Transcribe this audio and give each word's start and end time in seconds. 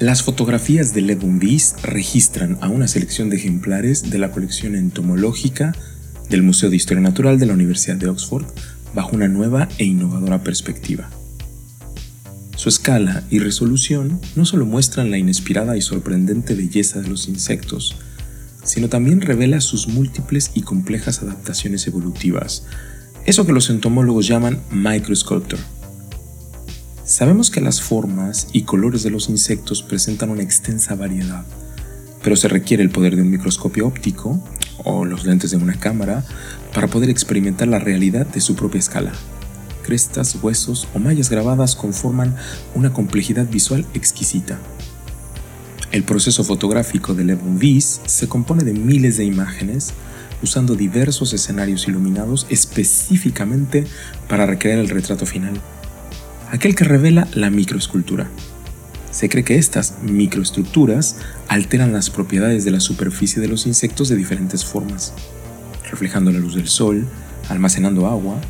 Las 0.00 0.22
fotografías 0.22 0.94
de 0.94 1.02
Levon 1.02 1.38
registran 1.82 2.56
a 2.62 2.70
una 2.70 2.88
selección 2.88 3.28
de 3.28 3.36
ejemplares 3.36 4.08
de 4.08 4.16
la 4.16 4.30
colección 4.30 4.74
entomológica 4.74 5.76
del 6.30 6.42
Museo 6.42 6.70
de 6.70 6.76
Historia 6.76 7.02
Natural 7.02 7.38
de 7.38 7.44
la 7.44 7.52
Universidad 7.52 7.96
de 7.96 8.08
Oxford 8.08 8.46
bajo 8.94 9.14
una 9.14 9.28
nueva 9.28 9.68
e 9.76 9.84
innovadora 9.84 10.42
perspectiva. 10.42 11.10
Su 12.56 12.70
escala 12.70 13.24
y 13.28 13.40
resolución 13.40 14.18
no 14.36 14.46
solo 14.46 14.64
muestran 14.64 15.10
la 15.10 15.18
inspirada 15.18 15.76
y 15.76 15.82
sorprendente 15.82 16.54
belleza 16.54 17.02
de 17.02 17.08
los 17.08 17.28
insectos, 17.28 17.94
sino 18.64 18.88
también 18.88 19.20
revela 19.20 19.60
sus 19.60 19.86
múltiples 19.86 20.52
y 20.54 20.62
complejas 20.62 21.20
adaptaciones 21.20 21.86
evolutivas, 21.86 22.64
eso 23.26 23.44
que 23.44 23.52
los 23.52 23.68
entomólogos 23.68 24.26
llaman 24.26 24.62
microsculpture 24.70 25.60
Sabemos 27.10 27.50
que 27.50 27.60
las 27.60 27.82
formas 27.82 28.46
y 28.52 28.62
colores 28.62 29.02
de 29.02 29.10
los 29.10 29.28
insectos 29.28 29.82
presentan 29.82 30.30
una 30.30 30.44
extensa 30.44 30.94
variedad, 30.94 31.44
pero 32.22 32.36
se 32.36 32.46
requiere 32.46 32.84
el 32.84 32.90
poder 32.90 33.16
de 33.16 33.22
un 33.22 33.30
microscopio 33.32 33.84
óptico 33.84 34.40
o 34.84 35.04
los 35.04 35.24
lentes 35.24 35.50
de 35.50 35.56
una 35.56 35.74
cámara 35.74 36.24
para 36.72 36.86
poder 36.86 37.10
experimentar 37.10 37.66
la 37.66 37.80
realidad 37.80 38.26
de 38.26 38.40
su 38.40 38.54
propia 38.54 38.78
escala. 38.78 39.10
Crestas, 39.82 40.38
huesos 40.40 40.86
o 40.94 41.00
mallas 41.00 41.30
grabadas 41.30 41.74
conforman 41.74 42.36
una 42.76 42.92
complejidad 42.92 43.48
visual 43.48 43.84
exquisita. 43.92 44.60
El 45.90 46.04
proceso 46.04 46.44
fotográfico 46.44 47.14
de 47.14 47.24
Levon 47.24 47.58
Vies 47.58 48.02
se 48.06 48.28
compone 48.28 48.62
de 48.62 48.72
miles 48.72 49.16
de 49.16 49.24
imágenes 49.24 49.94
usando 50.44 50.76
diversos 50.76 51.32
escenarios 51.32 51.88
iluminados 51.88 52.46
específicamente 52.50 53.84
para 54.28 54.46
recrear 54.46 54.78
el 54.78 54.88
retrato 54.88 55.26
final 55.26 55.60
aquel 56.50 56.74
que 56.74 56.84
revela 56.84 57.28
la 57.34 57.50
microescultura. 57.50 58.28
Se 59.10 59.28
cree 59.28 59.44
que 59.44 59.56
estas 59.56 60.02
microestructuras 60.02 61.16
alteran 61.48 61.92
las 61.92 62.10
propiedades 62.10 62.64
de 62.64 62.70
la 62.70 62.80
superficie 62.80 63.40
de 63.40 63.48
los 63.48 63.66
insectos 63.66 64.08
de 64.08 64.16
diferentes 64.16 64.64
formas, 64.64 65.12
reflejando 65.90 66.30
la 66.32 66.38
luz 66.38 66.54
del 66.54 66.68
sol, 66.68 67.06
almacenando 67.48 68.06
agua, 68.06 68.40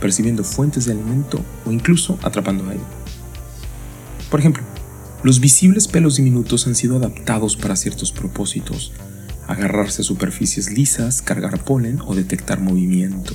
percibiendo 0.00 0.44
fuentes 0.44 0.86
de 0.86 0.92
alimento 0.92 1.42
o 1.66 1.72
incluso 1.72 2.18
atrapando 2.22 2.68
aire. 2.68 2.82
Por 4.30 4.40
ejemplo, 4.40 4.62
los 5.22 5.40
visibles 5.40 5.88
pelos 5.88 6.16
diminutos 6.16 6.66
han 6.66 6.74
sido 6.74 6.96
adaptados 6.96 7.56
para 7.56 7.76
ciertos 7.76 8.12
propósitos, 8.12 8.92
agarrarse 9.46 10.02
a 10.02 10.04
superficies 10.04 10.70
lisas, 10.70 11.20
cargar 11.20 11.62
polen 11.62 12.00
o 12.06 12.14
detectar 12.14 12.60
movimiento. 12.60 13.34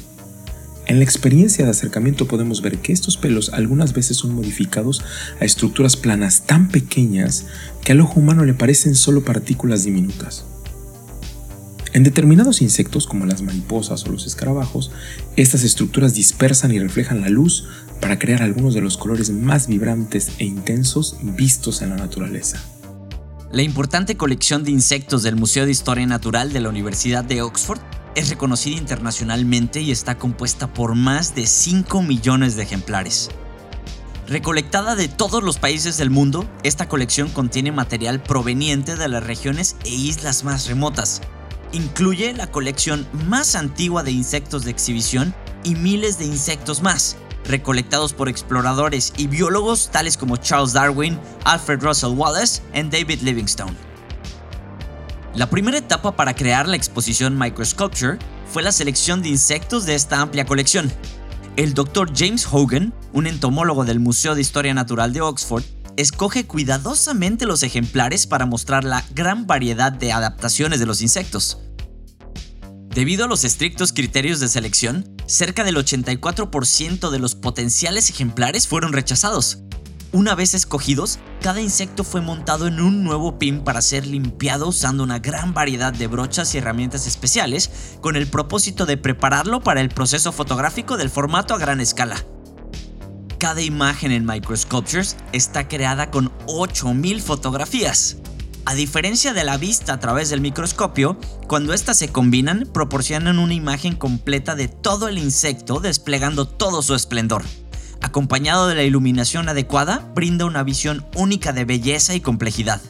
En 0.87 0.99
la 0.99 1.03
experiencia 1.03 1.65
de 1.65 1.71
acercamiento 1.71 2.27
podemos 2.27 2.61
ver 2.61 2.77
que 2.77 2.93
estos 2.93 3.17
pelos 3.17 3.49
algunas 3.53 3.93
veces 3.93 4.17
son 4.17 4.35
modificados 4.35 5.03
a 5.39 5.45
estructuras 5.45 5.97
planas 5.97 6.45
tan 6.45 6.69
pequeñas 6.69 7.47
que 7.83 7.93
al 7.93 8.01
ojo 8.01 8.19
humano 8.19 8.45
le 8.45 8.53
parecen 8.53 8.93
solo 8.93 9.25
partículas 9.25 9.83
diminutas. 9.83 10.45
En 11.93 12.03
determinados 12.03 12.61
insectos 12.61 13.07
como 13.07 13.25
las 13.25 13.41
mariposas 13.41 14.05
o 14.05 14.11
los 14.11 14.27
escarabajos, 14.27 14.91
estas 15.37 15.63
estructuras 15.63 16.13
dispersan 16.13 16.71
y 16.71 16.79
reflejan 16.79 17.21
la 17.21 17.29
luz 17.29 17.67
para 18.01 18.19
crear 18.19 18.43
algunos 18.43 18.73
de 18.73 18.81
los 18.81 18.97
colores 18.97 19.31
más 19.31 19.67
vibrantes 19.67 20.33
e 20.37 20.45
intensos 20.45 21.17
vistos 21.23 21.81
en 21.81 21.91
la 21.91 21.95
naturaleza. 21.95 22.61
La 23.51 23.61
importante 23.61 24.17
colección 24.17 24.63
de 24.63 24.71
insectos 24.71 25.23
del 25.23 25.37
Museo 25.37 25.65
de 25.65 25.71
Historia 25.71 26.05
Natural 26.05 26.51
de 26.51 26.59
la 26.59 26.69
Universidad 26.69 27.23
de 27.23 27.41
Oxford 27.41 27.79
es 28.15 28.29
reconocida 28.29 28.77
internacionalmente 28.77 29.81
y 29.81 29.91
está 29.91 30.17
compuesta 30.17 30.73
por 30.73 30.95
más 30.95 31.35
de 31.35 31.45
5 31.45 32.01
millones 32.01 32.55
de 32.55 32.63
ejemplares. 32.63 33.29
Recolectada 34.27 34.95
de 34.95 35.07
todos 35.07 35.43
los 35.43 35.59
países 35.59 35.97
del 35.97 36.09
mundo, 36.09 36.49
esta 36.63 36.87
colección 36.87 37.29
contiene 37.29 37.71
material 37.71 38.23
proveniente 38.23 38.95
de 38.95 39.07
las 39.07 39.23
regiones 39.23 39.75
e 39.85 39.89
islas 39.89 40.43
más 40.43 40.67
remotas. 40.67 41.21
Incluye 41.73 42.33
la 42.33 42.47
colección 42.47 43.05
más 43.27 43.53
antigua 43.53 44.01
de 44.01 44.11
insectos 44.11 44.65
de 44.65 44.71
exhibición 44.71 45.35
y 45.63 45.75
miles 45.75 46.17
de 46.17 46.25
insectos 46.25 46.81
más, 46.81 47.17
recolectados 47.45 48.13
por 48.13 48.29
exploradores 48.29 49.13
y 49.17 49.27
biólogos 49.27 49.91
tales 49.91 50.17
como 50.17 50.37
Charles 50.37 50.73
Darwin, 50.73 51.19
Alfred 51.43 51.83
Russel 51.83 52.17
Wallace 52.17 52.63
y 52.73 52.81
David 52.83 53.21
Livingstone. 53.21 53.94
La 55.35 55.49
primera 55.49 55.77
etapa 55.77 56.15
para 56.15 56.33
crear 56.33 56.65
la 56.65 56.77
exposición 56.77 57.37
Microsculpture 57.37 58.17
fue 58.49 58.63
la 58.63 58.71
selección 58.71 59.21
de 59.21 59.27
insectos 59.27 59.85
de 59.85 59.93
esta 59.93 60.21
amplia 60.21 60.45
colección. 60.45 60.89
El 61.57 61.73
Dr. 61.73 62.09
James 62.15 62.47
Hogan, 62.49 62.93
un 63.11 63.27
entomólogo 63.27 63.83
del 63.83 63.99
Museo 63.99 64.33
de 64.33 64.39
Historia 64.39 64.73
Natural 64.73 65.11
de 65.11 65.19
Oxford, 65.19 65.63
escoge 65.97 66.47
cuidadosamente 66.47 67.45
los 67.45 67.63
ejemplares 67.63 68.27
para 68.27 68.45
mostrar 68.45 68.85
la 68.85 69.03
gran 69.13 69.45
variedad 69.45 69.91
de 69.91 70.13
adaptaciones 70.13 70.79
de 70.79 70.85
los 70.85 71.01
insectos. 71.01 71.57
Debido 72.87 73.25
a 73.25 73.27
los 73.27 73.43
estrictos 73.43 73.91
criterios 73.91 74.39
de 74.39 74.47
selección, 74.47 75.17
cerca 75.25 75.65
del 75.65 75.75
84% 75.75 77.09
de 77.09 77.19
los 77.19 77.35
potenciales 77.35 78.09
ejemplares 78.09 78.69
fueron 78.69 78.93
rechazados, 78.93 79.59
una 80.15 80.33
vez 80.33 80.53
escogidos, 80.53 81.19
cada 81.41 81.59
insecto 81.59 82.05
fue 82.05 82.21
montado 82.21 82.67
en 82.67 82.79
un 82.79 83.03
nuevo 83.03 83.37
pin 83.37 83.65
para 83.65 83.81
ser 83.81 84.07
limpiado 84.07 84.69
usando 84.69 85.03
una 85.03 85.19
gran 85.19 85.53
variedad 85.53 85.91
de 85.91 86.07
brochas 86.07 86.55
y 86.55 86.57
herramientas 86.57 87.05
especiales 87.05 87.97
con 87.99 88.15
el 88.15 88.25
propósito 88.25 88.85
de 88.85 88.95
prepararlo 88.95 89.59
para 89.59 89.81
el 89.81 89.89
proceso 89.89 90.31
fotográfico 90.31 90.95
del 90.95 91.09
formato 91.09 91.53
a 91.53 91.57
gran 91.57 91.81
escala. 91.81 92.15
Cada 93.39 93.61
imagen 93.61 94.13
en 94.13 94.25
Microsculptures 94.25 95.17
está 95.33 95.67
creada 95.67 96.09
con 96.11 96.31
8000 96.47 97.21
fotografías. 97.21 98.15
A 98.63 98.73
diferencia 98.73 99.33
de 99.33 99.43
la 99.43 99.57
vista 99.57 99.93
a 99.93 99.99
través 99.99 100.29
del 100.29 100.39
microscopio, 100.39 101.19
cuando 101.47 101.73
estas 101.73 101.97
se 101.97 102.07
combinan, 102.07 102.69
proporcionan 102.73 103.37
una 103.37 103.53
imagen 103.53 103.97
completa 103.97 104.55
de 104.55 104.69
todo 104.69 105.09
el 105.09 105.17
insecto 105.17 105.81
desplegando 105.81 106.47
todo 106.47 106.81
su 106.81 106.95
esplendor 106.95 107.43
acompañado 108.05 108.67
de 108.67 108.75
la 108.75 108.83
iluminación 108.83 109.49
adecuada, 109.49 110.11
brinda 110.15 110.45
una 110.45 110.63
visión 110.63 111.05
única 111.15 111.51
de 111.53 111.65
belleza 111.65 112.15
y 112.15 112.21
complejidad. 112.21 112.81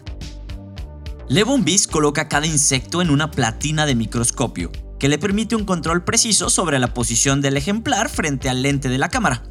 Levon 1.27 1.65
Bees 1.65 1.87
coloca 1.87 2.27
cada 2.27 2.45
insecto 2.45 3.01
en 3.01 3.09
una 3.09 3.31
platina 3.31 3.85
de 3.85 3.95
microscopio, 3.95 4.71
que 4.99 5.09
le 5.09 5.17
permite 5.17 5.55
un 5.55 5.65
control 5.65 6.03
preciso 6.03 6.49
sobre 6.49 6.79
la 6.79 6.93
posición 6.93 7.41
del 7.41 7.57
ejemplar 7.57 8.09
frente 8.09 8.49
al 8.49 8.61
lente 8.61 8.89
de 8.89 8.97
la 8.97 9.09
cámara. 9.09 9.43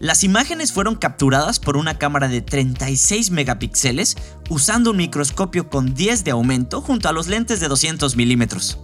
Las 0.00 0.24
imágenes 0.24 0.72
fueron 0.72 0.96
capturadas 0.96 1.58
por 1.58 1.76
una 1.76 1.96
cámara 1.96 2.28
de 2.28 2.42
36 2.42 3.30
megapíxeles 3.30 4.16
usando 4.50 4.90
un 4.90 4.98
microscopio 4.98 5.70
con 5.70 5.94
10 5.94 6.24
de 6.24 6.32
aumento 6.32 6.82
junto 6.82 7.08
a 7.08 7.12
los 7.12 7.28
lentes 7.28 7.60
de 7.60 7.68
200 7.68 8.16
milímetros. 8.16 8.80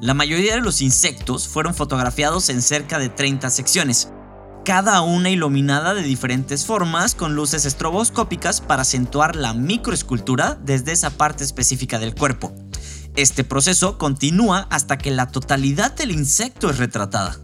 La 0.00 0.14
mayoría 0.14 0.54
de 0.54 0.62
los 0.62 0.80
insectos 0.80 1.46
fueron 1.46 1.74
fotografiados 1.74 2.48
en 2.48 2.62
cerca 2.62 2.98
de 2.98 3.10
30 3.10 3.50
secciones, 3.50 4.10
cada 4.64 5.00
una 5.00 5.30
iluminada 5.30 5.94
de 5.94 6.02
diferentes 6.02 6.66
formas 6.66 7.14
con 7.14 7.34
luces 7.34 7.64
estroboscópicas 7.64 8.60
para 8.60 8.82
acentuar 8.82 9.36
la 9.36 9.54
microescultura 9.54 10.58
desde 10.62 10.92
esa 10.92 11.10
parte 11.10 11.44
específica 11.44 11.98
del 11.98 12.14
cuerpo. 12.14 12.52
Este 13.16 13.42
proceso 13.42 13.98
continúa 13.98 14.66
hasta 14.70 14.98
que 14.98 15.10
la 15.10 15.26
totalidad 15.28 15.92
del 15.92 16.10
insecto 16.10 16.70
es 16.70 16.78
retratada. 16.78 17.38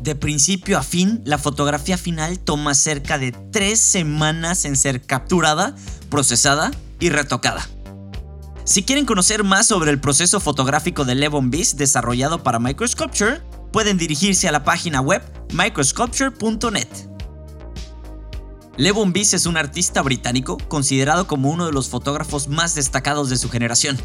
De 0.00 0.16
principio 0.16 0.78
a 0.78 0.82
fin, 0.82 1.22
la 1.24 1.38
fotografía 1.38 1.96
final 1.96 2.40
toma 2.40 2.74
cerca 2.74 3.18
de 3.18 3.32
tres 3.52 3.80
semanas 3.80 4.64
en 4.64 4.76
ser 4.76 5.02
capturada, 5.02 5.76
procesada 6.10 6.72
y 6.98 7.10
retocada. 7.10 7.68
Si 8.64 8.82
quieren 8.82 9.06
conocer 9.06 9.44
más 9.44 9.66
sobre 9.66 9.90
el 9.90 10.00
proceso 10.00 10.40
fotográfico 10.40 11.04
de 11.04 11.14
Levon 11.14 11.50
Beast 11.50 11.78
desarrollado 11.78 12.42
para 12.42 12.58
Microsculpture, 12.58 13.40
pueden 13.72 13.96
dirigirse 13.96 14.48
a 14.48 14.52
la 14.52 14.64
página 14.64 15.00
web 15.00 15.22
microsculpture.net. 15.52 16.88
Levon 18.76 19.12
Bees 19.12 19.34
es 19.34 19.46
un 19.46 19.56
artista 19.56 20.00
británico 20.02 20.56
considerado 20.68 21.26
como 21.26 21.50
uno 21.50 21.66
de 21.66 21.72
los 21.72 21.88
fotógrafos 21.88 22.48
más 22.48 22.74
destacados 22.74 23.28
de 23.28 23.36
su 23.36 23.50
generación. 23.50 23.98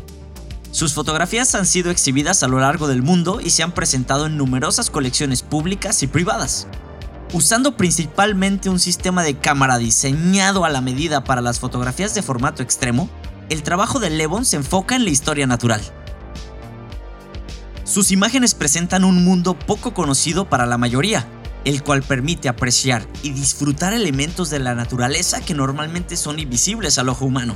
Sus 0.72 0.94
fotografías 0.94 1.56
han 1.56 1.66
sido 1.66 1.90
exhibidas 1.90 2.44
a 2.44 2.48
lo 2.48 2.60
largo 2.60 2.88
del 2.88 3.02
mundo 3.02 3.40
y 3.42 3.52
se 3.52 3.64
han 3.64 3.72
presentado 3.72 4.26
en 4.26 4.38
numerosas 4.38 4.90
colecciones 4.90 5.42
públicas 5.42 6.04
y 6.04 6.08
privadas. 6.08 6.68
Usando 7.34 7.76
principalmente 7.76 8.70
un 8.70 8.80
sistema 8.80 9.24
de 9.24 9.38
cámara 9.38 9.78
diseñado 9.78 10.66
a 10.66 10.70
la 10.70 10.82
medida 10.82 11.24
para 11.24 11.42
las 11.42 11.60
fotografías 11.60 12.14
de 12.14 12.22
formato 12.22 12.62
extremo, 12.62 13.10
el 13.50 13.64
trabajo 13.64 14.00
de 14.00 14.10
Levon 14.10 14.46
se 14.46 14.58
enfoca 14.58 14.96
en 14.96 15.06
la 15.06 15.10
historia 15.10 15.48
natural. 15.48 15.82
Sus 17.88 18.12
imágenes 18.12 18.54
presentan 18.54 19.06
un 19.06 19.24
mundo 19.24 19.58
poco 19.58 19.94
conocido 19.94 20.50
para 20.50 20.66
la 20.66 20.78
mayoría, 20.78 21.26
el 21.64 21.84
cual 21.84 22.04
permite 22.04 22.50
apreciar 22.50 23.08
y 23.24 23.30
disfrutar 23.30 23.94
elementos 23.94 24.50
de 24.50 24.60
la 24.60 24.76
naturaleza 24.76 25.40
que 25.40 25.54
normalmente 25.54 26.18
son 26.18 26.38
invisibles 26.38 26.98
al 26.98 27.08
ojo 27.08 27.24
humano. 27.24 27.56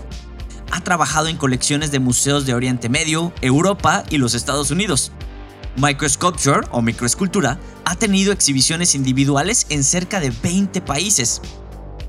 Ha 0.71 0.85
trabajado 0.85 1.27
en 1.27 1.35
colecciones 1.35 1.91
de 1.91 1.99
museos 1.99 2.45
de 2.45 2.53
Oriente 2.53 2.87
Medio, 2.87 3.33
Europa 3.41 4.05
y 4.09 4.19
los 4.19 4.33
Estados 4.33 4.71
Unidos. 4.71 5.11
Microsculpture 5.75 6.65
o 6.71 6.81
microescultura 6.81 7.59
ha 7.83 7.97
tenido 7.97 8.31
exhibiciones 8.31 8.95
individuales 8.95 9.65
en 9.67 9.83
cerca 9.83 10.21
de 10.21 10.29
20 10.29 10.79
países. 10.79 11.41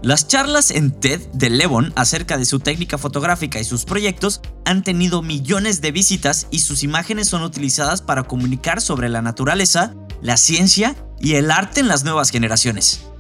Las 0.02 0.26
charlas 0.26 0.72
en 0.72 0.90
TED 0.90 1.20
de 1.32 1.48
Levon 1.48 1.92
acerca 1.94 2.36
de 2.36 2.44
su 2.44 2.58
técnica 2.58 2.98
fotográfica 2.98 3.60
y 3.60 3.64
sus 3.64 3.84
proyectos 3.84 4.40
han 4.64 4.82
tenido 4.82 5.22
millones 5.22 5.80
de 5.80 5.92
visitas 5.92 6.48
y 6.50 6.58
sus 6.58 6.82
imágenes 6.82 7.28
son 7.28 7.42
utilizadas 7.42 8.02
para 8.02 8.24
comunicar 8.24 8.80
sobre 8.80 9.08
la 9.08 9.22
naturaleza, 9.22 9.94
la 10.20 10.36
ciencia 10.36 10.96
y 11.20 11.34
el 11.34 11.52
arte 11.52 11.78
en 11.78 11.86
las 11.86 12.02
nuevas 12.02 12.30
generaciones. 12.30 13.11